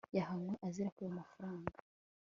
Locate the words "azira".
0.67-0.93